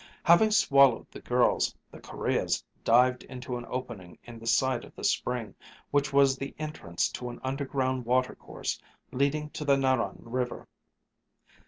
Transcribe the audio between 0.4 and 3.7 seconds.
swallowed the girls, the kurreahs dived into an